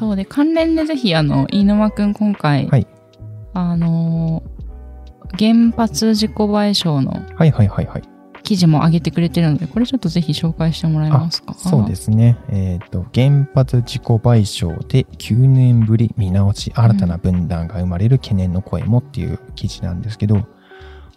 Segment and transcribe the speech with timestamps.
[0.00, 2.86] そうで、関連でぜひ、あの、飯沼くん今回、はい
[3.54, 4.50] あのー
[5.38, 8.02] 原発事故賠償のはいはいはいはい。
[8.42, 11.54] 記事も上げてくれてるので、これちょっとぜひ紹介してもらえますか？
[11.54, 11.94] そうで。
[11.94, 12.36] すね。
[12.48, 20.48] えっ、と、原発事故賠償で9年ぶり見直し、新たな分断が生まれる懸念の声もっていう記事なんですけど、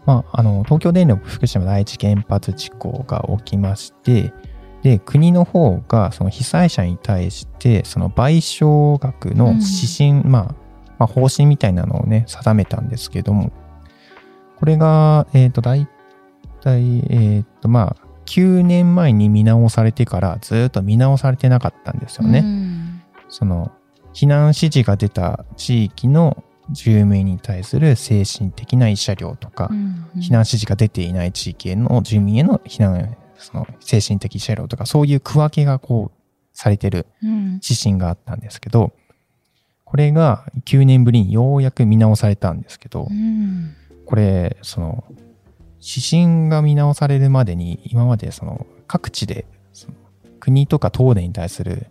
[0.05, 4.32] まあ、あの、東京電力福島第一原発事故が起きまして、
[4.84, 9.63] で、国の方がその被災者に対して、その賠償額の指
[9.98, 10.55] 針、まあ、
[10.99, 13.52] まあ、方針みたいなのをね、定めたんですけども、
[14.57, 15.88] これが、えっ、と、大
[16.62, 22.40] 体、えっ、と、まあ、9年前に見直されてからずっと見直されてなかったんですよね。
[22.40, 23.02] うん。
[23.29, 23.72] その、
[24.13, 30.07] 避難指示が出た地域の住民に対する精神的な慰謝料とか、うん。
[30.18, 37.60] 避難指示が出ていない地域への住民への避難、その精神的慰謝料とか、そういう区分けがこう、されてるうん。
[37.63, 38.94] 指針があったんですけど、
[39.84, 43.76] これが9年ぶりにようやく見直されたんですけど、うん。
[44.05, 45.04] これ、その、
[45.82, 49.46] 指針が見直されるまでに、今までその、各地で、
[50.40, 51.88] 国とか東電に対する、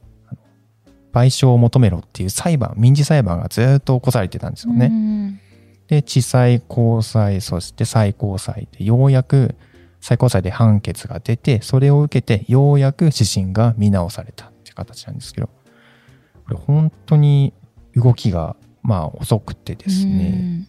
[1.13, 4.87] 賠償を求めろっていう裁判、民事裁判がずっと起こされてたんですよね。
[4.87, 5.41] うん。
[5.89, 9.55] で、地裁、高裁、そして最高裁で、ようやく、
[10.03, 17.55] 最高裁で判決が出て、それを受けて、ようやく指針が見直されたって形なんですけど、これ本当に
[17.95, 20.67] 動きが、まあ遅くてですね、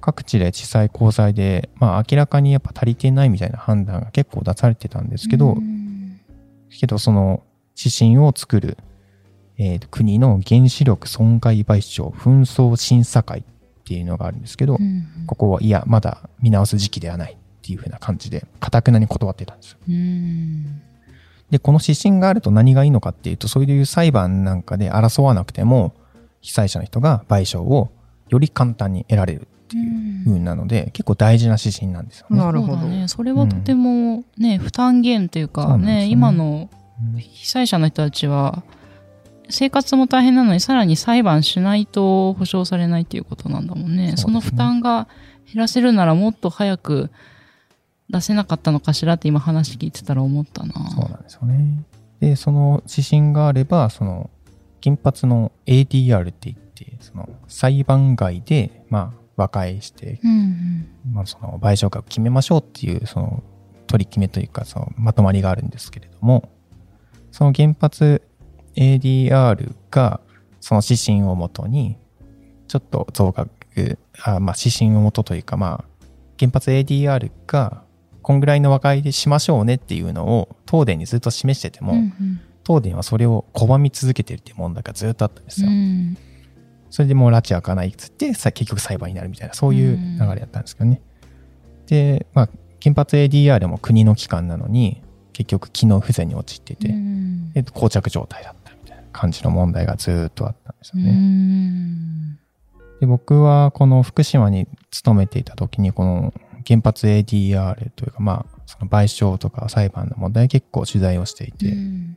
[0.00, 6.18] 各地で地裁高裁で、まあ明らかにやっぱ足りてないみたいな判断が結構出されてたんですけど、うん。
[6.70, 7.42] けどその
[7.76, 8.78] 指針を作る、
[9.58, 13.42] えーと国の原子力損害賠償紛争審査会っ
[13.84, 15.26] ていうのがあるんですけど、うん。
[15.26, 19.78] ここはいや、まだ見直す時期ではないっていう風な感じで、かたくなに断ってたんですよ。
[19.88, 20.82] うん
[21.50, 25.92] で、この指針があると何がいいのかっていうと、そういう裁判なんかで争わなくても、
[26.40, 27.90] 被災者の人が賠償を
[28.28, 32.38] より簡単に得られるっていう風なので、結構大事な指針なんですよね。
[32.38, 33.08] なるほどね。
[33.08, 36.80] それはとてもね、負担減というかね、ね今のうん
[37.18, 38.62] 被災者の人たちは、
[39.48, 44.10] 生活も大変なのにさらに裁判しないと保証されないっていうことなんだもんね。
[44.10, 45.08] そねその負担が
[45.46, 47.10] 減らせるならもっと早く
[48.10, 50.90] 出せなかったのかしらって今話聞いてたら思ったな。
[50.90, 51.84] そうなんですよね。
[52.20, 54.30] で、その指針があれば、その、
[54.82, 63.42] 原発の ADR って言って、その、裁判外で、まあ、和解して、うんうんまあ、その、賠償額を決めましょうっていう、その、
[63.86, 66.50] 取り決めというか、その、まとまりがあるんですけれども、
[67.32, 68.22] その原発
[68.76, 70.20] ADR が、
[70.60, 71.96] その指針をもとに、
[72.68, 76.06] ちょっと増額、あまあ、指針をもとというか、まあ、
[76.38, 77.82] 原発 ADR が、
[78.30, 85.68] こんぐらいの和解でしましょうねっていうのを、東電にずっと示してても、うんうん東電はそれを拒み続けてるっていう問題がずっとあったんですよ。
[85.68, 86.16] うん
[86.90, 91.00] それでもう拉致開かないっつって、さ結局裁判になるみたいな、そういう流れだったんですけどね。
[91.88, 92.48] で、まあ、
[92.80, 95.02] 原発 ADR も国の機関なのに、
[95.32, 101.12] 結局機能不全に陥っていて、うんで膠着状態だったみたいな感じの問題がずっとあったんですうよね。
[101.12, 102.34] ん
[103.00, 106.34] で、僕はこの福島に勤めていた時に、この
[106.66, 112.16] 原発 ADR というか、まあ、その賠償とか裁判の問題結構取材をしていて、うん。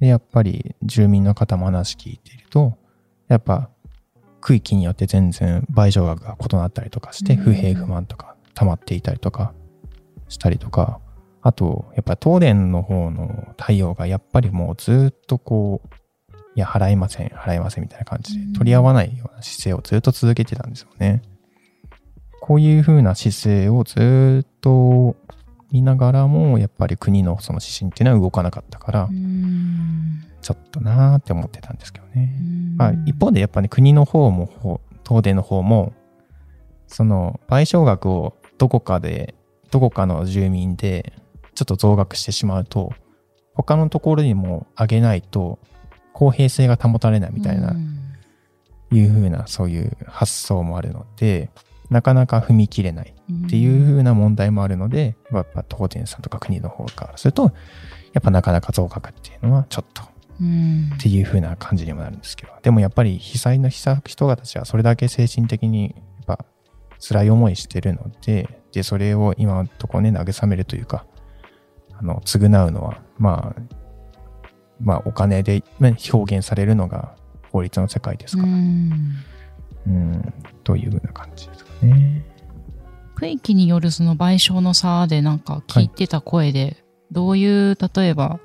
[0.00, 2.76] で、やっぱり住民の方も話聞いていると、
[3.28, 3.70] やっぱ
[4.40, 7.42] 区域によって全然賠償額が異なったりとかして、うん。
[7.42, 9.52] 不平不満とか溜まっていたりとか
[10.28, 11.00] したりとか、
[11.42, 15.88] あと、やっぱ東電の方の対応がやっぱりもうずっとこう、
[16.56, 21.22] いや、払いません、払いませんみたいな感じうんで取り合わないような姿勢をずっと続けてたんですよね。
[22.44, 25.16] こういう風な姿勢をずっと
[25.72, 30.22] 見ながらも、やっぱり国のその指針っていうのは動かなかったから、うん。
[30.42, 32.36] ちょっとなーって思ってたんですけどね。
[32.38, 32.76] うん。
[32.76, 35.94] まあ一方でやっぱり国の方も、東電の方も、
[36.86, 39.34] その賠償額をどこかで、
[39.70, 41.14] どこかの住民で
[41.54, 42.92] ちょっと増額してしまうと、
[43.54, 45.58] 他のところにも上げないと
[46.12, 48.00] 公平性が保たれないみたいな、うん。
[48.92, 51.48] いうふうなそういう発想もあるので、
[51.94, 53.14] なかなか踏み切れない
[53.46, 57.52] っていうふうな問題もあるので、やっぱ東電さんとか国の方からすると、
[58.12, 60.02] やっぱなかなか増額っていうのはちょっと
[60.40, 60.90] うん。
[60.94, 65.94] っていう風な感じにもなるんですけど、でもやっぱり被災の被災人たちはそれだけ精神的に
[66.26, 66.44] やっぱ
[66.98, 71.06] 辛い思いしてるので、で、それを今のところね、慰めるというか、
[71.92, 73.62] あの、償うのは、まあ、
[74.80, 77.14] まあ、お金でね表現されるのが
[77.52, 79.24] 法律の世界ですから、うん。
[79.86, 82.24] うん、という風な感じですかね。
[83.14, 86.82] 区域によるその賠償の差でなんか聞いてた声で、
[87.12, 88.40] どういう例えば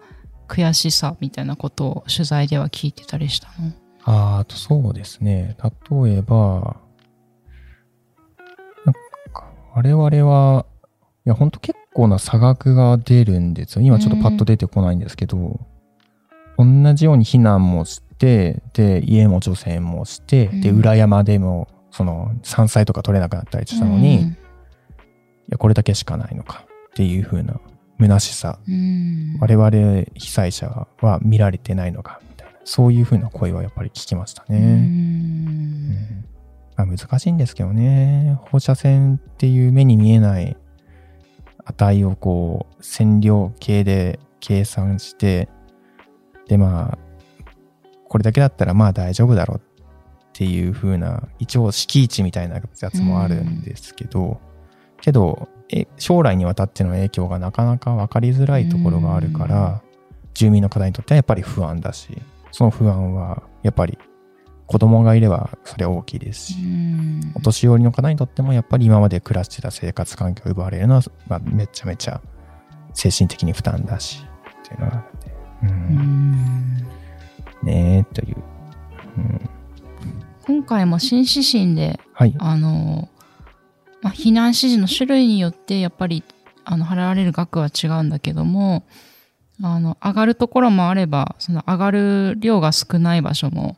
[0.47, 3.71] 悔しさみたいなことを取材では聞いてたりしたの？
[4.03, 5.57] あーあとそうですね。
[5.61, 6.77] 例えば、
[8.85, 8.93] なん
[9.33, 10.65] か、我々は、
[11.25, 13.81] いや、ほんと結構な差額が出るんですよ。
[13.81, 15.59] 今ちょっとパッと出てこないんですけど、
[16.57, 24.35] 同じように避難もして、で、家も除染もして、で、うん裏山でも、その、山菜とか取れなくなったりしたのに、い
[25.49, 27.59] や、これだけしかないのかっていう風な
[27.99, 28.59] 虚しさ。
[28.67, 29.37] うん。
[29.39, 32.59] 我々被災者は見られてないのかみたいな。
[32.63, 34.63] そういうふうな声はやっぱり聞きましたうね、ん。
[34.63, 36.25] うん。
[36.75, 38.37] まあ、難しいんですけどね。
[38.43, 40.55] 放射線っていう目に見えない
[41.69, 45.49] 値をこう線量計で計算して
[46.47, 46.97] でまあ
[48.07, 49.61] これだけだったらまあ大丈夫だろう
[50.39, 54.39] っていうふうな一応敷地みたいなやつもあるんですけど、
[55.01, 59.81] けどえ将来にわたっての影響がなかなか分かりづらいところがあるから、
[60.33, 62.17] 住民の方にとってはやっぱり不安だし
[62.53, 63.97] その不安はやっぱり
[64.65, 67.33] 子供がいればそれは大きいですし、うん。
[67.35, 72.21] お年寄りの方にとってもやっぱり今まで暮らしてた生活環境を奪われるのは、まあ、めちゃめちゃ
[72.93, 74.23] 精神的に負担だし
[74.63, 75.31] っていうのがあって、
[75.63, 75.73] う、うん。
[75.73, 76.77] ん
[77.63, 78.37] ねえという、
[79.17, 79.49] うん、
[80.49, 82.33] 今回も新指針ではい。
[82.39, 83.07] あの、
[84.01, 86.23] まあ、避難指示の種類によってやっぱり
[86.65, 88.83] あの払われる額は違うんだけども
[89.61, 93.77] あの上がるところもあればその上がる量が少ない場所も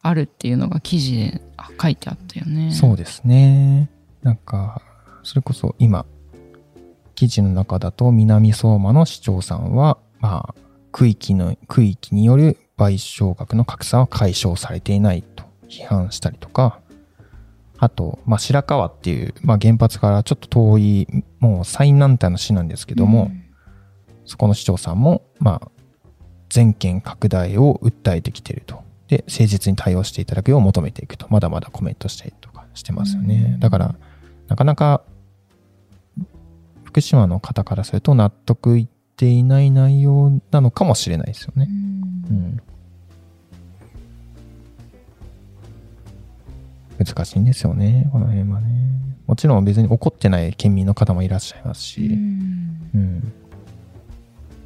[0.00, 2.70] あるっていうのが記事であ書いてあったよね。
[2.70, 3.90] そうですね。
[4.22, 4.80] なんか
[5.24, 6.06] それこそ今
[7.16, 10.54] 記事の中だと南相馬の市長さんはまあ
[10.92, 16.80] 区域の区域による賠償額の格差は解消されていないと批判したりとか
[17.78, 21.08] あと、まあ、白川っていう、まあ、原発からちょっと遠い
[21.40, 23.30] もう最南端の市なんですけども、
[24.24, 25.70] そこの市長さんも、まあ、
[26.48, 28.82] 全県拡大を訴えてきていると。
[29.08, 31.26] で、誠実に対応していただくよう求めていくと。
[31.30, 33.52] まだまだコメントしたりとかしてますよね。
[33.54, 33.94] うんだから、
[34.48, 35.02] なかなか、
[36.84, 41.72] 福島の方からすると納得いっていない内容なのかもしれないですよねう。
[41.72, 42.62] んうん。
[46.98, 48.76] 難しいんですよね、この辺はね。
[49.26, 52.90] もちろん別に怒ってない県民の方もいらっしゃいますし、うん。
[52.94, 53.32] うん、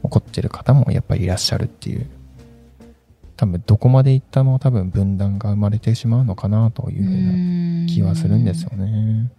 [0.03, 2.07] 怒ってる方もやっぱりいらっしゃるっていう。
[3.37, 9.31] 多分どこまで行ったも多分分断が生まれてしまうのかなというふうな気はするんですよね。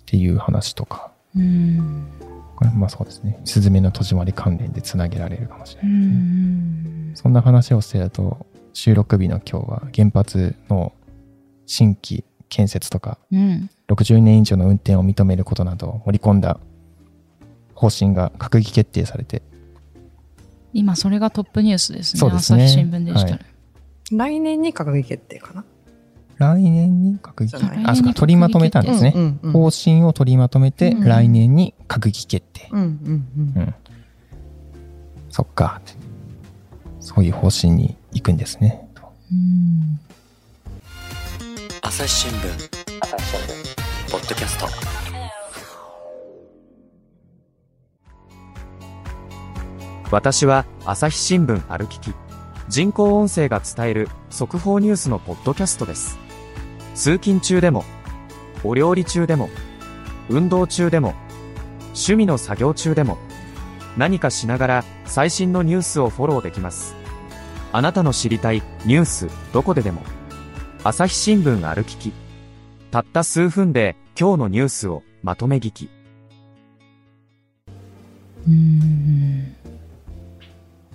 [0.00, 1.12] っていう話とか。
[1.36, 2.08] うん。
[2.56, 3.38] これまあそうですね。
[3.44, 6.12] スズメの戸締まり関連でつなげられるかもしれうないですね。
[7.12, 7.12] ん。
[7.14, 10.92] そんな話をしてると収録日の今日は原発の
[11.66, 16.58] 新規建設とかうん60年以上の運転を認めることなどを盛り込んだ
[17.74, 19.42] 方針が閣議決定されて
[20.72, 23.40] 今それがトップニュースですねそうですね朝日新聞でしたね、はい
[24.12, 25.64] 来年に閣議決定かな？
[26.36, 29.12] 来年に閣議じゃないあ、そうか、取りまとめたんですね。
[29.16, 32.68] うんうん方針を取りまとめて、うん来年に閣議決定。
[32.70, 33.74] うんうんうん。
[35.28, 35.80] そっか。
[37.00, 38.88] そういう方針に行くんですね。
[39.32, 39.98] うん
[41.98, 42.70] 朝日新聞。
[44.12, 44.66] ポッドキャスト。
[50.10, 52.12] 私は朝日新聞歩きき。
[52.68, 56.18] 人工音声が伝える速報ニュースのポッドキャストです。
[56.94, 57.82] 通勤中でも
[58.62, 59.48] お料理中でも
[60.28, 61.14] 運動中でも
[61.94, 63.16] 趣味の作業中でも
[63.96, 66.94] 何かしながら最新のニュースをフォローできます。
[67.72, 70.02] あなたの知りたいニュースどこででも。
[70.88, 72.12] 朝日新聞歩きき
[72.92, 75.90] たった数分で今日のニュースをまとめ聞き。
[78.46, 79.56] うん。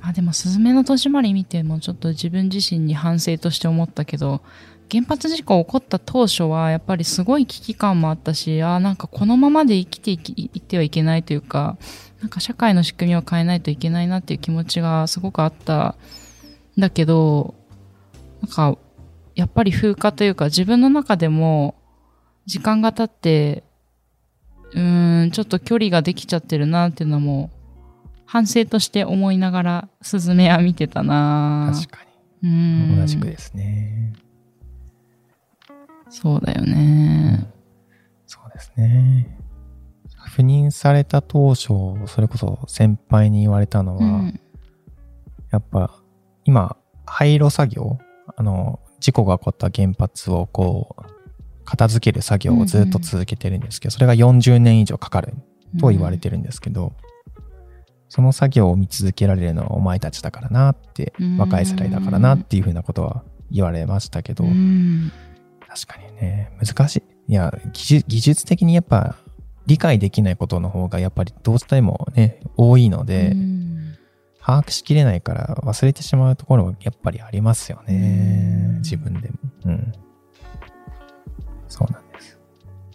[0.01, 4.41] あでも「すずめの戸締まり」見てもちょっと自分自身に反省として思ったけど
[4.89, 11.75] 原発事故起こった当初はやっぱりすごい危機感もあったしあーなんかこのままで生きていきいってはいけないというか
[12.21, 15.97] なんか社会の仕組みを変えないといけないなっていう気持ちがすごくあった
[16.77, 17.55] んだけど
[18.41, 18.77] なんか
[19.41, 21.75] やっぱり風化というか自分の中でも
[22.45, 23.63] 時間が経って
[24.73, 27.49] うーんちょっと距離ができちゃってるなっていうのも
[28.31, 31.99] 反省として思いながら、スズメは見てたな確か
[32.41, 32.51] うに。
[32.93, 32.97] ん。
[32.97, 34.13] 同じくですね。
[36.09, 37.45] そうだよね。
[38.27, 39.37] そうですね。
[40.33, 41.73] 赴任された当初、
[42.07, 44.39] それこそ先輩に言われたのは、うん。
[45.51, 46.01] やっぱ
[46.45, 47.99] 今、廃炉作業、
[48.37, 51.03] あの、事故が起こった原発をこう、
[51.65, 55.33] 片付ける作業をずっと続けてるんですけど、それが40年以上かかる
[55.79, 56.93] と言われてるんですけど、
[58.07, 65.11] その作業を見続けられるのはお前たちだからなって、うん若い世代だからなっていうふうなことは言われましたけど、うん。
[65.67, 67.03] 確かにね、難しい。
[67.31, 69.15] いや、技術技術的にやっぱ
[69.65, 73.80] 理解できないことの方がやっぱりどうしてもね、多いので、うん
[74.41, 78.75] 把握しきれないから忘れてしまうところはやっぱりありますよねうん。
[78.79, 79.35] 自分でも。
[79.65, 79.93] うん。
[81.67, 82.39] そうなんです。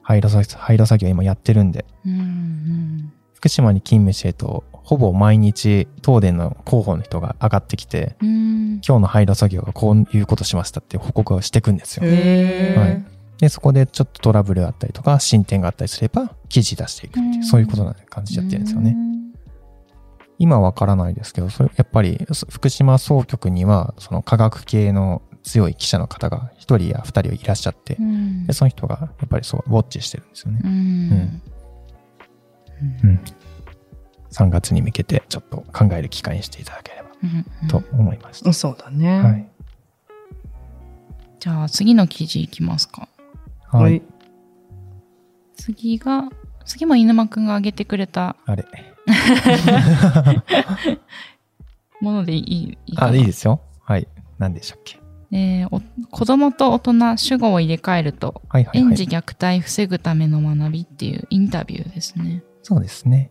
[0.02, 3.12] 廃炉作廃炉作業今やってるんで、うん。
[3.34, 8.80] 福島に勤務してると、ほぼ毎日東電の広報の人が上がってきて、うん。
[8.86, 12.06] 今日の廃炉作業がこういうことしましたって報告をしていくんですよ。
[12.06, 18.96] はいで、そこでちょっとトラブルがあったりとか、進展があったりすれば、記事出していくっていうう、んそういうことな感じでやってるんですよね。
[20.38, 28.46] 今わからないですけど、それ、やっぱり、そ福島総局には、その科学系の強い記者の方が一人や二人いらっしゃってう、ん。
[28.46, 30.68] で、その人が、やっぱりそう、ウォッチしてるんですよねう。
[30.68, 31.42] ん。
[33.04, 33.20] うん。
[34.30, 37.08] 3月に向けて、ちょっと考える機会にしていただければ
[37.62, 38.52] うんと思いました。
[38.52, 39.20] そうだね。
[39.22, 39.48] はい。
[41.40, 43.08] じゃあ次の記事いきますか。
[43.68, 44.02] ははいい。。
[45.56, 46.24] 次が、
[46.66, 48.66] 次も犬間くんが挙げてくれたあれ。
[52.00, 53.60] ものでいいいいかあ、ないいですよ。
[53.84, 54.06] はい。
[54.38, 55.00] 何でしたっけ？
[55.32, 58.90] えーお子供と大人主語を入れ替えると、はいはいはい。
[58.92, 62.42] 園児虐待防ぐための学びっていうインタビューですね。
[62.62, 63.30] そうですね。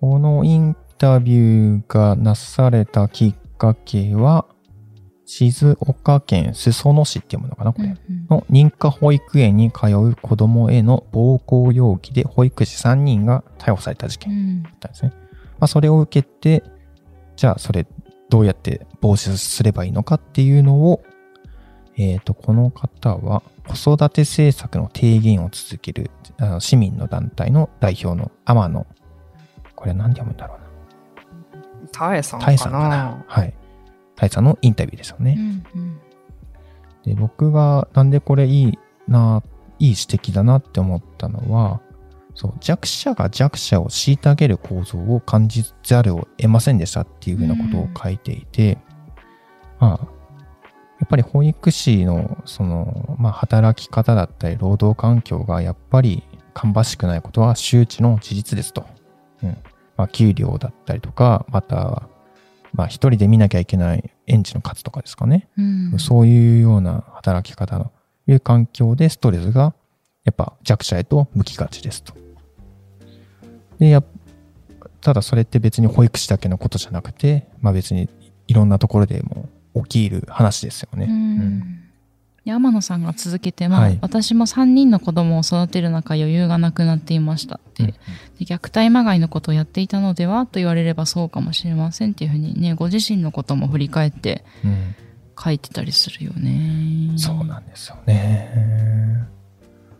[0.00, 4.46] このインタビューがなされたきっかけは、
[5.26, 7.88] 静岡県裾野市っていうものかな、これ。
[7.88, 15.12] うんの認可保育園に通う子供への暴行容疑で保育士3人が逮捕された事う件んだったんですね。
[15.58, 16.64] まあ、それを受けて、
[17.36, 17.86] じゃあそれ
[18.28, 21.02] どうやって防止すればいいのかっていうのを、
[21.96, 28.86] えっ、と、この方は子育て政策の提言を続けるあの市民の団体の代表の天野、
[29.76, 30.64] これは何て読むんだろうな。
[31.92, 33.24] タエさんかなタイさんかな。
[33.26, 33.54] はい。
[34.16, 35.36] タイさんのインタビューですよね。
[35.74, 36.00] うんうん
[37.04, 38.78] で、僕がなんでこれいい
[39.08, 39.42] な、
[39.78, 41.80] いい指摘だなって思ったのは、
[42.34, 48.78] そう、弱者が弱者を虐げる構造を感じざるを得ませんでしたっていうふうなことを書いていて、
[49.78, 50.08] まあ、
[51.00, 58.86] やっぱり保育士の、その、まあ、働き方だったり、労働環境がやっぱり芳しくないことは周知の事実ですと。
[59.42, 59.58] うん。
[59.96, 62.08] まあ、給料だったりとか、また、
[62.74, 65.48] まあ、一人で見なきゃいけない園児の数とかですかね。
[65.56, 67.92] うんそういうような働き方の
[68.26, 69.74] いう環境でストレスが
[70.24, 72.14] やっぱ弱者へと向きがちですと。
[73.78, 74.02] で、や
[75.00, 78.08] ただそれって別に保育士だけのことじゃなくて、まあ別に
[78.48, 79.48] いろんなところでも
[79.84, 81.06] 起きる話ですよね。
[81.08, 81.83] ううんんで
[82.52, 83.98] 天野さんが続けて、まあはい。
[84.02, 87.88] 私も3人の子供を育てる中余裕がなくなっていましたって、うん。
[87.88, 87.96] で
[88.44, 94.94] 虐待まがいのことをやっていたのではと言われればそうかもしれませんっていうふうにねご自身のことも振り返ってうん。
[95.42, 97.14] 書いてたりするよね。
[97.16, 99.26] そうなんですよね。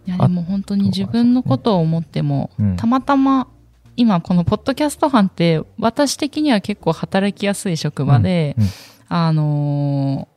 [0.07, 2.77] いやでも本当に自分のことを思っても、うん。
[2.77, 3.49] たまたま
[3.97, 8.65] 今このポッドキャスト班って私的には結構働きやすい職場で、うん。
[8.65, 8.71] うん。
[9.09, 10.34] あのー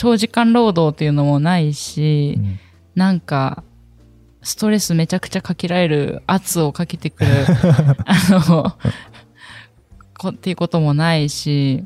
[0.00, 2.58] 長時間労働っていうのもないし、うん
[2.94, 3.62] なんか、
[4.42, 7.30] ストレスめちゃくちゃかけられる圧をかけてくる、
[8.06, 8.72] あの、
[10.18, 11.84] こっていうこともないし、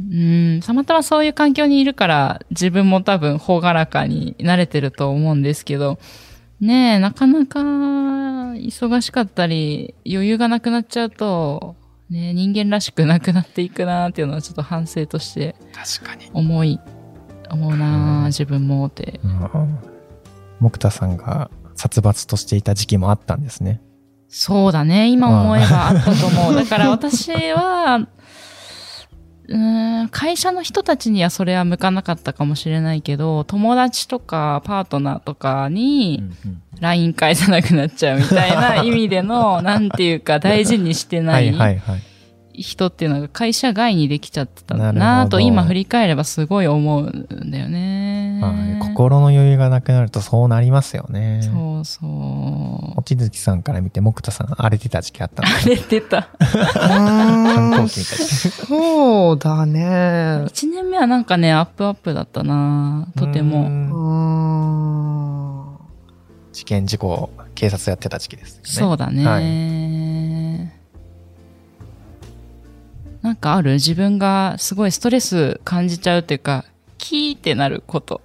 [0.00, 5.98] うん、たまたまそういう環境にいるから自分も多分朗らかに慣れてると思うんですけど、
[6.60, 11.76] ねえ、なかなか忙しかったり余裕がなくなっちゃうと、
[12.08, 16.30] ね、人間らしくなくなっていくなっていうのはちょっと反省として確かに。
[16.32, 16.80] 思い、
[17.52, 19.20] 思うな自分もって。
[19.22, 19.78] うん
[20.60, 23.80] 木田さんが殺伐としていた時期もあったんですね。
[24.28, 25.08] そうだね。
[25.08, 26.54] 今思えばあったと思う。
[26.54, 28.06] だから私は、
[29.48, 36.22] うーん会社の人たちにはそれは向かなかったかもしれないけど、友達とかパートナーとかに
[36.80, 42.02] LINE 返さなくなっちゃうみたいな意味での、なんていうか大事にしてなはいいはいはい。
[42.62, 48.38] 人っていうのが会社外にできちゃってたんだなと今振り返ればすごい思うんだよね。
[48.40, 51.42] まあね、心の余裕がなくなるとそうなりますよね。
[51.42, 52.94] そうそう。
[52.96, 56.28] 望月さんから見て、木田さん荒れてた時期あったのあれ出た。
[56.40, 58.16] 反抗期みた。
[58.66, 59.80] そうだね。
[60.46, 63.92] 1年目はなんかね、アップアップだったなとてうも。
[66.52, 68.62] 事件事故、警察やってた時期ですよね。
[68.64, 69.81] そうだね、はい
[73.42, 73.72] かある？
[73.74, 76.64] 自分がすごいストレス感じちゃうっていうか、
[76.96, 78.22] キーってなること。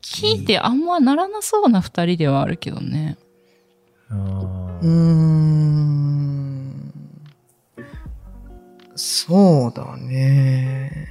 [0.00, 3.16] キーってあんまならなそうな二人ではあるけどね。
[4.10, 4.88] うーんうー
[7.80, 7.84] ん。
[8.94, 11.08] そうだね。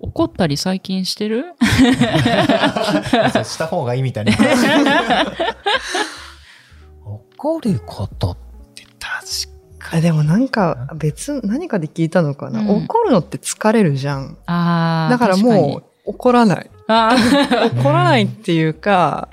[0.00, 1.54] 怒ったり最近してる？
[3.44, 4.32] した方がいいみたいな。
[7.36, 8.49] 怒ることって
[9.92, 12.60] あでもなんか別、何かで聞いたのかな。
[12.60, 14.36] うん怒るのって疲れるじゃん。
[14.46, 15.10] ああ。
[15.10, 16.70] だからもう怒らない。
[16.86, 19.28] 怒らないっていうか、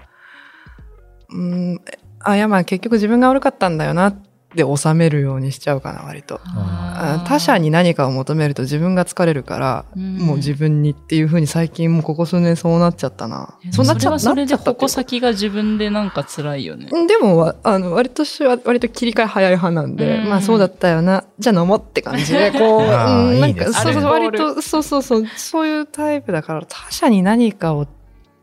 [1.29, 1.81] うん、
[2.19, 4.15] あ、いやまあ結局自分が悪かったんだよなっ
[4.57, 6.41] て収めるようにしちゃうかな、割と。
[6.43, 10.17] あ他者に何かを求めると自分が疲れるから、うん。
[10.17, 13.57] もう自分にっていうふうに最近もうここ数年そうなっちゃったな。
[13.71, 14.79] そうななっちゃっちゃそれでなっちゃったっていうか。
[14.81, 16.89] 矛先が自分でなんか辛いよね。
[16.91, 18.23] うんでも、わあの、割と
[18.65, 20.29] 割と切り替え早い派なんで、うん。
[20.29, 27.87] まあそうだったよな、じゃあ飲もうって感じで、 こう、ないんか、そうそう、割と、そうそうそう、そういうタイプだから、他者に何かを、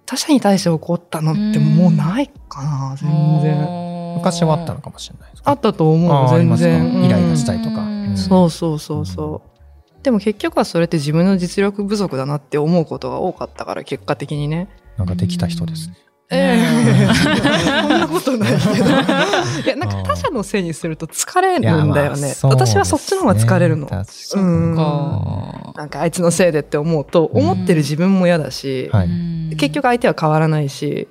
[0.06, 3.10] 他者に対して怒ったのってもうないかな、全
[3.42, 3.93] 然。
[4.14, 5.30] 然昔はあったのかもしれない。
[5.44, 6.94] あったと思う、全然。
[6.96, 7.80] うんイライラしたりとか？
[7.82, 10.02] うんそうそうそうそう。
[10.04, 14.68] でも結局はそれって自分の実力不足だなって思うことが多かったから、結果的にね。
[14.98, 15.96] なんかできた人ですね。
[16.30, 17.14] ええ
[17.82, 18.84] そんなことないけど。
[19.64, 22.34] いや、なんか他者のせいにすると疲れるんだよね。
[22.42, 23.86] 私はそっちの方が疲れるの。
[23.88, 24.74] うにん。
[24.76, 29.08] かなんかあいつのせいでって思うと、思ってる自分も嫌だし、はい。
[29.56, 31.08] 結局相手は変わらないし、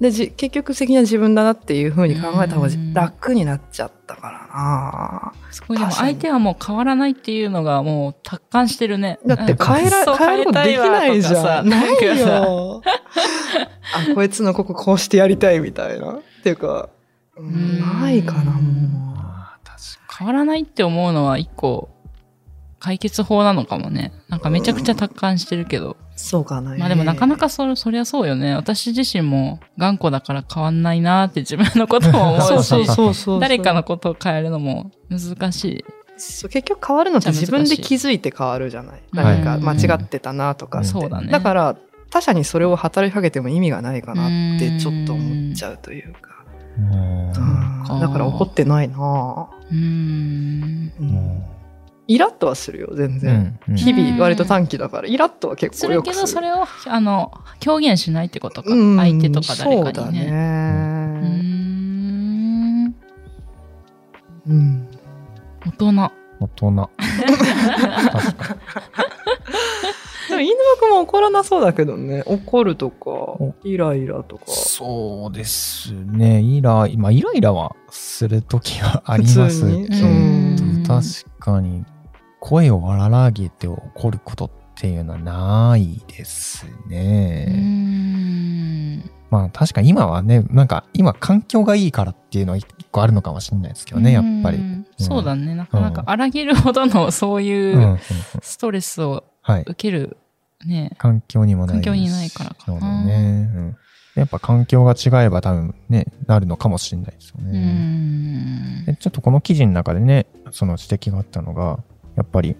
[0.00, 9.18] で、じ結局責任は自分だなっていう風に考えた方がうん楽になっちゃったからなすごいでも相手はもう変わらないっていうのがもう達観してるね。
[9.26, 11.68] だって変えら、変えることできないじゃん。
[11.68, 12.82] ないとかさよ。
[12.84, 16.12] あ、こいつのこここうしてやりたいみたいな。
[16.12, 16.88] っていうか、
[17.36, 21.90] うんうんないかな、もあー確か変わらないって思うのは一個
[22.78, 24.12] 解決法なのかもね。
[24.28, 25.90] なんかめちゃくちゃ達観してるけど。
[25.90, 25.96] う。
[26.20, 26.76] そうかな。
[26.76, 28.54] まあでもなかなかそ、そりゃそうよね。
[28.54, 33.40] 私自身も頑固だから変わんないなって自分のことも思うし、そうそうそうそう。
[33.42, 35.84] 誰かのことを変えるのも難しい。
[36.16, 39.02] そう結局変わるのって自分で気づいて変わるじゃない。
[39.12, 40.88] 何か間違ってたなとかって。
[40.88, 41.28] そうだね。
[41.28, 41.76] だから、
[42.10, 46.30] 他者にそれを働きかけても意味がないかなってちょっと思っちゃうというか。
[46.76, 46.96] に。
[46.96, 47.32] うん
[47.90, 48.96] かだから怒ってないな
[49.70, 50.92] うーん。
[52.10, 53.58] うんうんイラッとはするよ、全然。
[53.68, 56.40] うん日々割と短期だから、イラッとは結するけど、構よくする。
[56.40, 57.32] それを、あの、
[57.64, 58.70] 表現しないってことか。
[58.72, 60.24] うん相手とか誰そうだかにね。
[60.24, 60.34] うーね。
[62.88, 62.94] ん。
[64.48, 64.88] うん。
[65.66, 66.12] 大人。
[66.40, 66.90] 大人。
[70.30, 72.22] でも、犬くも怒らなそうだけどね。
[72.26, 74.44] 怒るとか、イライラとか。
[74.46, 76.40] そうですね。
[76.40, 79.60] イライ、まあ、イライラはするときはあり普ます。
[79.60, 81.04] けどうん確
[81.38, 81.84] かに、
[82.40, 87.44] 声を荒げて怒ることっていうのはないですね。
[87.46, 89.10] ん。
[89.30, 94.56] まあ確かに今はね、なんか今環境がいいからっていうのは一個あるのかもしれないですけどね、やっぱり。
[94.56, 95.54] ううんんそうだね。
[95.54, 97.98] なかなか荒げるほどのそういう
[98.42, 99.62] ストレスをはい。
[99.62, 100.16] 受ける、
[100.66, 100.92] ね。
[100.98, 103.50] 環境にもない環境にないからかなね。
[103.54, 103.76] うん
[104.16, 108.96] やっぱ環境が違えば多分ね、なるのかもしれないですよね。
[109.00, 111.78] ちょっとこの記事の中でね、その指摘があったのが、
[112.20, 112.54] やっぱり、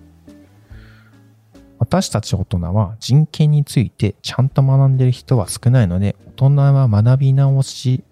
[1.78, 8.02] 私たち大人は人権についてちゃんと学んでる人は少ないので、大人は学び直し、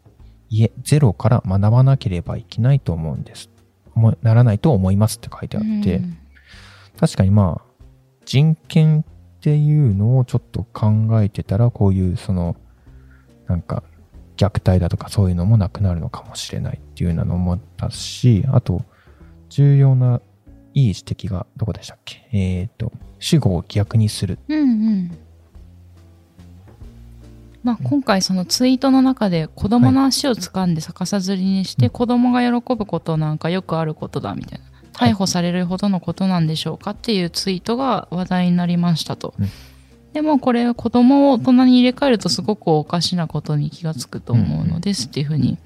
[0.50, 3.50] いえ、ゼロから学ばなければいけないと思うんです。
[4.22, 6.18] ならないと思いますって書いてあって、うん。
[7.00, 7.84] 確かにまあ、
[8.26, 12.56] 人権っていうのをちょっと考えてたら、こういうその、
[13.46, 13.82] なんか、
[14.36, 18.84] 虐待だとかそういうのもなくなるのかもしれないっていうのも思ったし、あと、
[19.48, 20.20] 重要な
[20.78, 22.28] いい指摘がどこでしたっけ？
[22.32, 24.38] えっ、と、主語を逆にする。
[24.48, 25.18] うんうん。
[27.64, 31.90] まあ、今回そのツイートの中で子供の足を掴んで逆さづりにしてうん。
[31.90, 34.64] 子供が喜ぶことなんかよくあることだみたいな。
[34.92, 39.48] 逮捕されるほどのことなんでしょうかっていうツイートが話題になりましたと、うん。
[40.12, 45.58] でもこれ子供を大人に入れ替えるとすごくおかしなことに気がつくと思うのですっていうふうに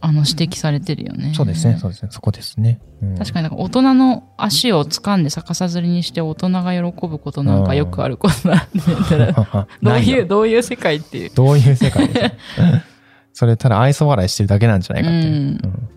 [0.00, 1.32] あの、指摘されてるよね。
[1.34, 2.80] そうですね、そうですね、そこですね。
[3.02, 8.68] うん確かになんか大人の足を掴んで逆さずりにして大人が喜ぶことなんかよくあることなん
[9.08, 11.30] で、 どうないいう、よどういう世界っていう。
[11.34, 12.08] どういう世界？
[12.08, 12.84] ですか
[13.32, 15.32] それただ愛想笑いしてるだけなんじゃないかっていう。
[15.32, 15.88] うんうん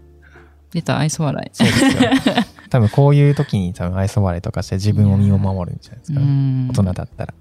[0.71, 1.49] 出た愛想笑い。
[1.51, 2.12] そうですよ。
[2.69, 7.33] 多分こういう時に多分愛想笑いとかして自分を身を守るんじゃないですか、うん大人だったら。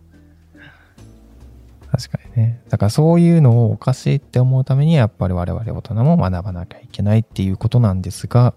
[1.91, 2.61] 確かにね。
[2.69, 8.55] だからそういうのをおかしいって思うためにやっぱり我々大人も学ばなきゃいけないっていうことなんですが、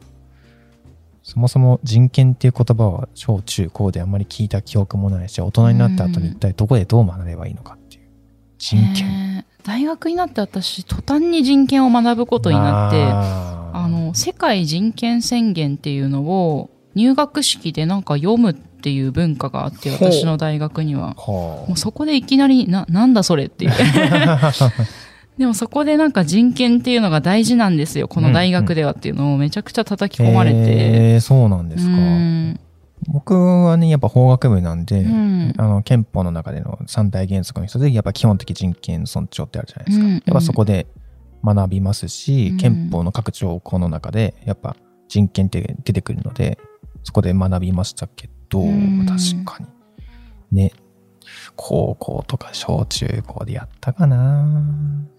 [1.24, 8.02] そもそも人権っていう言葉は小中高であんまり聞いた記憶もないし、大人になった後に一体どこでどう学べばいいのかっていう。
[8.58, 9.46] 人権。
[9.64, 21.14] 大学になって私、途端に人権を学ぶことになって、あの、世界人権宣言っていうのを入学式でなんか読むっていう文化があって、私の大学には。
[21.18, 23.72] ほもうそこでいきなり、な、なんだそれっていう。
[25.38, 28.08] でもそこでなんか人権っていうのが大事なんですよ。
[28.08, 30.58] この大学ではっていうのをめちゃくちゃ叩き込まれて。
[30.60, 31.92] えー、そうなんですか。
[31.92, 32.60] うん
[33.08, 40.06] 僕はね、やっぱ法学部なんで、うんあの、憲法の中での三大原則の一つで、やっぱ基本的人権尊重ってあるじゃないですか。
[40.06, 40.88] うんやっぱそこで
[41.44, 44.76] 学びますし、うん憲法の各条項の中で、やっぱ
[45.08, 46.60] 人権って出てくるので、
[47.04, 49.06] そこで学びましたけど、うん。
[49.08, 49.68] 確かに。
[50.52, 50.74] ね。
[51.56, 54.44] 高校とか小中高でやったかな。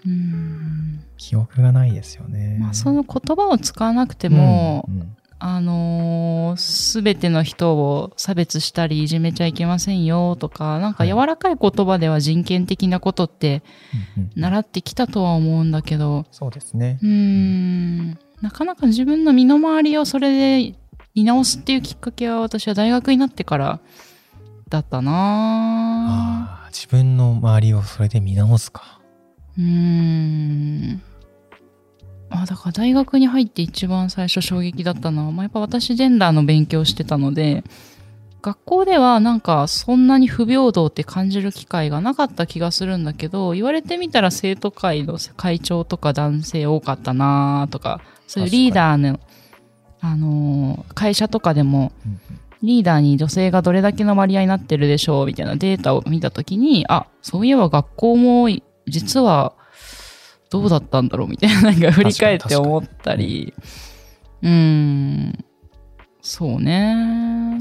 [0.06, 1.04] うん。
[1.16, 2.58] 記憶がないですよね。
[2.60, 5.16] まあ、その言葉を使わなくても、うんうん。
[5.44, 13.64] あのすべての人を差別したりいじめちゃいけませんよとか、なんか柔らかい言葉では人権的なことって
[14.36, 17.00] 習ってきたとは思うんだけど、そうですね。
[17.02, 20.76] うーん、なかなか自分の身の回りをそれで
[21.14, 23.80] 見直すっていうきっかけは私は大学になってから
[24.68, 29.00] だったなああ、自分の周りをそれで見直すか。
[29.58, 31.02] うーん。
[32.30, 37.62] あ、だから大学に入って一番最初衝撃だったのは、まあ、やっぱ私ジェンダーの勉強してたので、
[38.40, 49.20] 学校ではなんかそんなに不平等って感じる機会がなかった気がするんだけど、言われてみたら生徒会の会長とか男性多かったなとか、そういうリーダーの、
[50.02, 51.92] あのー会社とかでも、
[52.62, 58.48] リーダーに女性がどれだけの割合になってるでしょうみたいなデータを見たときに、あ、そういえば学校も
[58.86, 59.54] 実は
[60.50, 63.54] どうだったんだろうみたいな、なんか振り返って思ったり、
[64.42, 65.44] うーん、
[66.20, 67.58] そうね。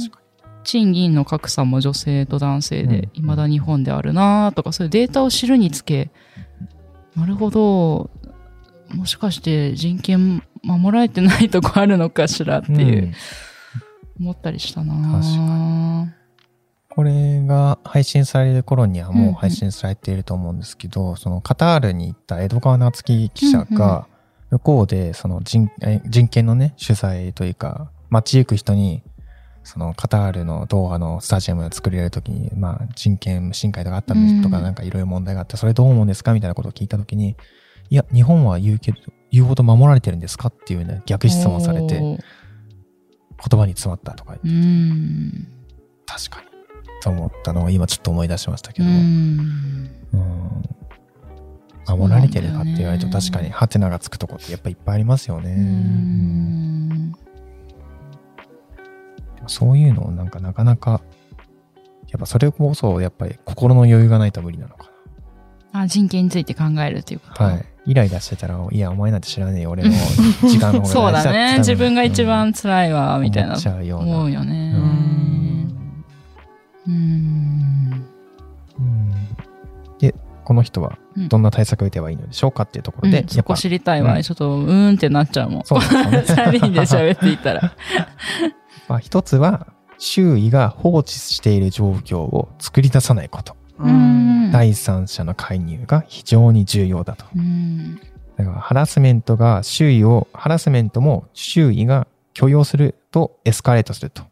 [0.63, 6.11] 賃金の格差も女性と男性で、うん未だ日本であるなとか、そういうデータを知るにつけ、
[7.15, 8.09] なるほど、
[8.89, 13.13] もしかして人権守られてないとこあるのかしらっていう、うん。
[14.19, 14.93] 思ったりしたな。
[15.19, 16.13] 確か
[16.93, 24.07] これが配信される頃にはもう配信されていると思うんですけど、そのカタールに行った江戸川夏樹記者が、
[24.49, 29.01] 向こうでその人え人権のね、取材というか、街行く人に、
[29.63, 36.33] そのカタールのドーハのスタジアムを作られるときに、まあ人権無侵害とかあったんですとか、うんなんかいろいろ問題があって、それどう思うんですか？
[36.33, 37.37] みたいなことを聞いたときに、
[37.89, 38.97] いや、日本は言うけど、
[39.31, 42.19] 言うほど守られてるんですかっていうね、逆質問されて、言
[43.59, 45.47] 葉に詰まったとか言って。
[46.05, 46.47] 確かに。
[47.01, 48.95] と思ったのを今ちょっと思い出しましたけうど、ん。
[50.13, 50.41] うん
[51.87, 57.11] 守られてるかって言われると確かにハテナがつくとこってやっぱいっぱいありますよね。
[59.43, 61.01] うそういうのをなんかなかなか、
[62.09, 64.91] やっぱそれこそやっぱり心の余裕がないと無理なのか
[65.73, 67.43] あ、人権について考えるっていうこと。
[67.43, 67.49] な。
[67.53, 67.65] はい。
[67.85, 69.89] イライラしてたら、いや、お前なんて知らねえよ、俺の
[70.47, 71.57] 時間の方そうだが大事だって ね。
[71.59, 73.61] 自分が一番辛いわ、みたいな思っ。
[73.61, 74.11] ちゃうような。
[74.17, 74.75] 思うよね。
[76.87, 78.05] うん
[79.99, 84.15] で、この人はうんどんな対策を打てばいいのでしょうかっていうところで、うんそこ知りたいわ。
[84.15, 85.63] うんちょっと、うーんってなっちゃうもん。
[85.65, 87.73] そうでね 二人で喋っていたら。
[88.87, 89.67] まあ、一つは、
[89.97, 93.55] 周囲が放置している状況を作り出さないこと。
[93.83, 97.25] うん第三者の介入が非常に重要だと。
[97.35, 97.95] うん。
[98.37, 104.23] だからハラスメントが周囲を、ハラスメントも周囲が許容するとエスカレートすると。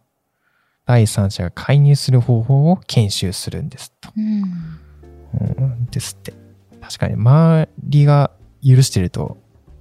[0.85, 4.09] 第三者が介入する方法を研修するんですと。
[4.17, 4.43] うん。
[5.61, 6.33] うん、ですって。
[6.81, 8.31] 確かに周りが
[8.65, 9.37] 許してると、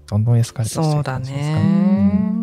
[0.07, 2.39] どんどんエスカレートしてるそうだ感じですかね。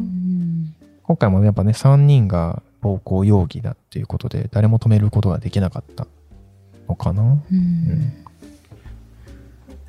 [1.03, 6.07] 今回もやっぱね、3人が暴行容疑だっていうことで、誰も止めることができなかった
[6.87, 7.21] のかな？
[7.23, 8.13] うん。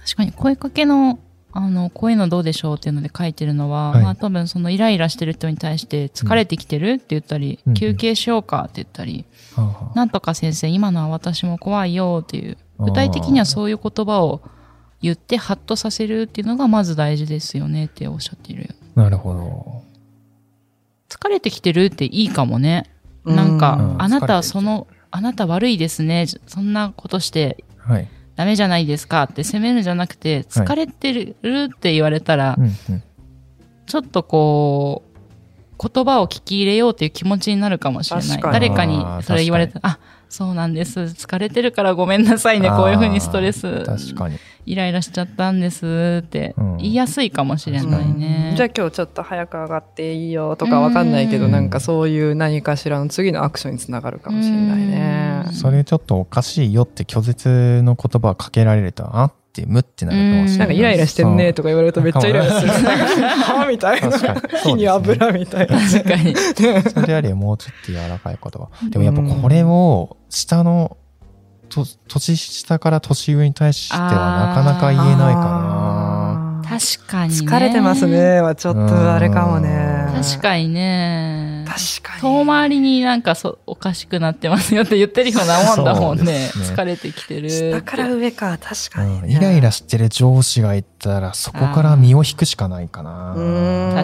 [0.00, 1.18] 確かに声かけの
[1.52, 4.02] あのこういうのどうでしょうっていうので書いてるのは、はい。
[4.02, 9.96] まあ多分そのイライラしてる人に対して疲れてきてるって言ったり、うん休憩しようかって言ったり、はあはあ。
[9.96, 14.42] なんとか先生今のは私も怖いよっていう具体的にはそういう言葉を
[15.00, 18.74] 言ってハッとさせるっていうのがまず大事ですよねっておっしゃっている。
[18.94, 19.82] なるほど。
[21.08, 22.90] 疲れてきてるっていいかもね。
[23.24, 24.02] なんか、うん。
[24.02, 26.26] あなたその、あなた悪いですね。
[26.46, 28.08] そんなことしてはい。
[28.34, 32.58] ダメじゃないですかって責めるんじゃなくて、疲れてるって言われたら。
[33.86, 35.02] ちょっとこ
[35.78, 38.40] う、言葉を聞き入れようっていう気持ちになるかもしれない。
[38.42, 41.00] 誰かにそれ言われて、あ、そうなんです。
[41.00, 42.68] 疲れてるからごめんなさいね。
[42.68, 44.36] こういうふうにストレス、確かに。
[44.66, 48.54] イライラしちゃったんですってうん言いやすいかもしれないね。
[48.56, 55.52] じゃあ今日ちょっと早く上がっていいよとかわかんないけど、うんなんかそういう何かしらの次のアクションにつながるかもしれないねうん。
[55.52, 59.30] それちょっとおかしいよって拒絶の言葉をかけられると、あ
[59.62, 60.58] って、むってなるかもしれない。
[60.58, 62.72] なんかイライラしてんねとか言われるとめっちゃイライラする。
[62.72, 62.84] そう
[63.58, 64.10] はみたいな。
[64.62, 65.78] 火に油みたいな。
[65.78, 66.34] 確かに。
[66.36, 68.68] そ れよりもうちょっと柔らかい言葉。
[68.90, 70.96] でもやっぱこれを、下の、
[71.68, 77.46] と年下から年上に対してはなかなか言えないかあー確かにね。
[77.46, 78.06] 疲れてます。
[78.06, 80.08] ねはちょっとあれかもね。
[80.22, 81.55] 確かにね。
[81.76, 82.20] 確かに。
[82.22, 86.24] 遠回りになんかそおかしくなってますよって言ってるようなもんだもんね。
[86.24, 87.50] ね疲れてきてる。
[87.50, 93.34] 下から上か、確かな、に、ねうんイライラしてる上司がいたら、そこから身を引くしかないかな。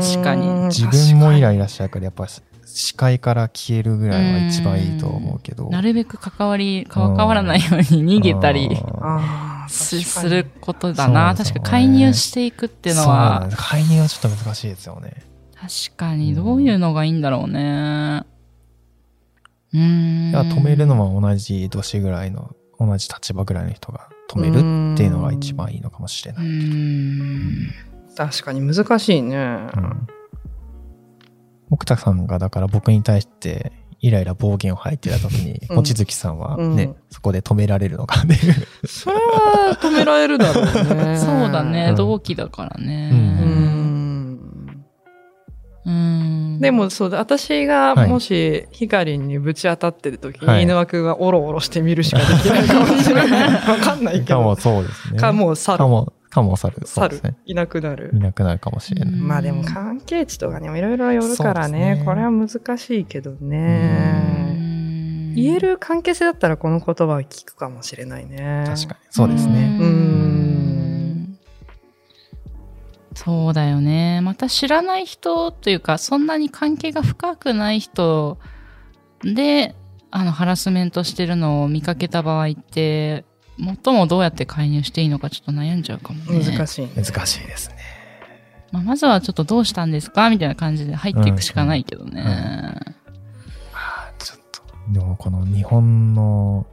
[0.00, 2.26] 確かに自分もイライラしちゃうから、やっぱ
[2.64, 5.68] 視界から消えるぐらいは一番いいと思うけど。
[5.68, 8.70] なるべく関わり、関わらないように逃げたり
[9.68, 11.34] することだな。
[11.34, 15.31] 確か介入していくっていうのは介入はちょっと難しいですよね。
[15.62, 18.24] 確かにどういうのがいいんだろうね。
[19.72, 20.30] うーん。
[20.30, 26.46] いや止めるのも同じ年ぐらいの、同じ立場ぐらいの人が止めるっていうのが一番いいのかもしれうない。
[26.46, 27.70] ーん。
[28.16, 29.36] 確かに難しいね。
[29.36, 29.40] う
[29.78, 30.06] ん。
[31.70, 38.86] 奥田さんがだから僕に対してイライラ暴言を吐いてた時に、うん望月さんはね、うんそこで止められるのかっていう。
[38.86, 41.16] それは止められるだろうね。
[41.22, 43.10] そうだね、うん同期だからね。
[43.12, 43.51] うん。
[45.84, 53.52] でもそうだ、私がはいもしヒカリンにぶち当たってる時に、はい犬輪くんはオロオロして見るしかできないかもしれない。
[53.68, 54.60] わかんないけかもど。
[54.60, 55.18] そうですね。
[55.18, 55.78] かもう去る。
[55.78, 56.76] かも、かも去る。
[56.80, 57.36] そう去るですね。。
[57.46, 58.18] いなくなるい。
[58.18, 59.14] なくなるかもしれない。
[59.14, 64.56] うんまあでも関係値とかにもいろいろよるからねねこれは難しいけどうね。
[64.58, 68.64] ん言える関係性だったらこの言葉は聞くかもしれないね。
[68.66, 69.00] 確かに。
[69.10, 69.78] そうですね。
[69.80, 69.90] ううん
[70.28, 70.31] ん
[73.14, 74.20] そうだよね。
[74.22, 78.38] また知らない人というか、そんなに関係が深くない人
[79.22, 79.74] で、
[80.10, 83.24] あの、ハラスメントしてるのを見かけた場合って、
[83.58, 86.44] 最もどうやって介入していいのかちょっと悩んじゃうかもね。
[86.44, 86.88] 難しい。
[86.88, 87.76] 難しいですね。
[88.72, 92.80] まあ、まずはちょっとどうしたんですかみたいな感じで入っていくしかないけどね。
[94.18, 96.66] ちょっと、でもこの日本の、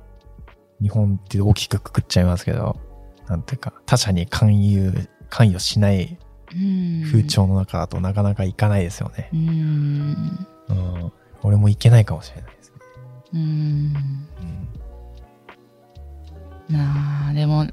[0.81, 2.79] 日本って大きくくくっちゃいますけど、
[3.27, 6.28] なんていうか、他者に勧誘、関与しないうん
[7.05, 9.29] 風潮の中だとなかなかいかないですよね。
[9.33, 10.47] うん。
[10.69, 11.11] うん。
[11.43, 12.75] 俺もいけないかもしれないですね。
[13.33, 13.39] うん。
[13.39, 14.29] うん
[16.69, 17.65] なあ、でも、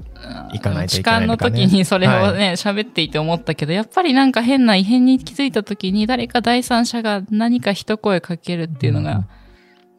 [0.51, 9.27] 行かないと痴いけない漢の時にそれをね、喋、っていて思ったけど、やっぱりなんか変な異変に気づいた時に誰か第三者が何か一声かけるっていうのうんが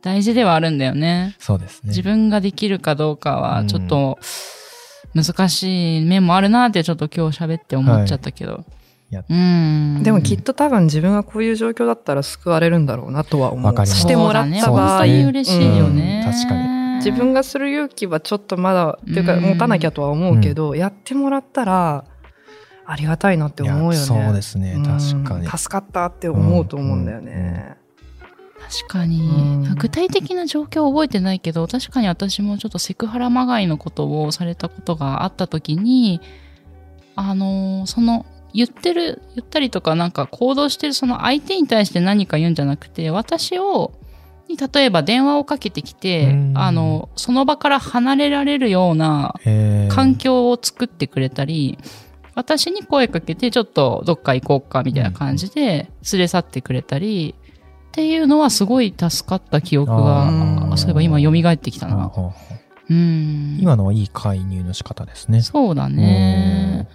[0.02, 1.36] 大事ではあるんだよね。
[1.38, 1.90] そうですね。
[1.90, 4.18] 自分ができるかどうかはうんちょっと
[5.14, 8.64] 難しい面もあるなってちょっと今日喋って思っちゃったけど。
[9.10, 10.02] いやうん。
[10.02, 13.86] でもきっと多分自分がこういう状況だったら救われるんだろうなとは思う。
[13.86, 16.24] してもらった場合、ね、嬉しいよね。
[16.26, 22.04] うん確かに自分がする勇気はちょっとまだ、っていうかうん持たなきゃとは思うけど、やってもらったら、
[22.84, 23.96] ありがたいなって思うよね。
[23.96, 27.76] そうですねうん確かに助かったって思うと思うんだよね。
[28.70, 29.74] 確かに、うん。
[29.76, 36.20] 具体的な状況は覚えてないけど確かに私もちょっとセクハラまがいのことをされたことがあった時に
[37.16, 43.92] あのーその言ってる言ったりとかなんか行動してるその相手に対して何か言うんじゃなくて私を
[44.48, 46.52] に例えば電話をかけてきてうん。
[46.56, 49.94] あのその場から離れられるようなえー。
[49.94, 51.78] 環境を作ってくれたり、
[52.34, 57.34] 私に声かけてちょっとどっか行こうかみたいな感じで連れ去ってくれたり、
[57.88, 60.76] っていうのはすごい助かった記憶あが、ー。
[60.76, 62.04] そういえば今蘇ってきたな。
[62.04, 62.32] ほ
[62.90, 63.58] うん。
[63.60, 65.42] 今のはいい介入の仕方ですね。
[65.42, 66.88] そうだね。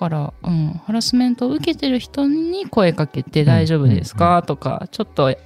[0.00, 5.36] だから、うん、ハラスメントを受けてる人に声かけて大丈夫ですか、とか、ちょっと、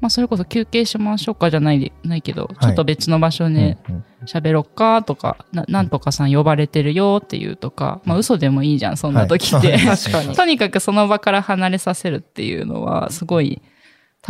[0.00, 5.02] まあ、それこそ休憩しましょうかじゃないないけど、ちょっと別の場所でうんうん喋ろっか？
[5.04, 9.76] とか、ななんとかさん呼ばれてるよっていうとか、まあ嘘でもいいじゃん、そんな時って。
[9.76, 9.96] はい。
[9.96, 10.34] 確かに。
[10.36, 13.62] とにかくその場から離れさせるっていうのは、すごい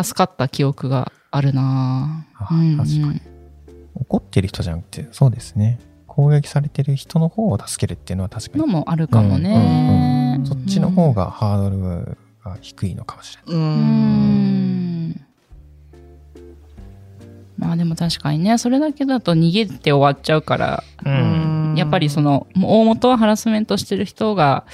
[0.02, 3.36] 助かった記憶があるなあぁうん確かに
[3.94, 5.78] 怒ってる人じゃなくて、そうですね。
[6.06, 8.60] 攻撃されてる人の方を助けるっていうのは確かに。
[8.60, 10.40] のもあるかもね。
[10.44, 13.54] そっちの方がハードルが低いのかもしれない。
[13.54, 13.58] う。
[13.58, 15.26] うんん。
[17.58, 21.74] まあでも確かにね、それだけだと逃げて終わっちゃうから、うん。
[21.76, 24.64] やっぱりその、もう大元はハラスメントしてる人が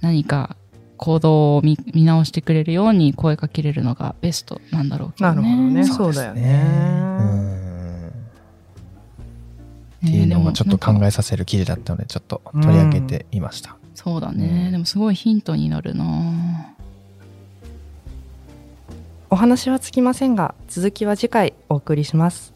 [0.00, 0.56] 何か
[1.02, 5.42] 行動を見見直してくれるように声かけれるのがベストなんだろうけどね。
[5.42, 5.84] なるほどね。
[5.84, 6.62] そそうだよね。
[6.62, 8.08] うん。
[10.06, 13.74] っていうのがちょっと考ええさせる記事だったので、ちょっと取り上げてみました。
[13.96, 14.70] そうだね。
[14.70, 16.04] でもすごいヒントになるな
[19.28, 22.51] お話はつきませんが、続きは次回お送りします。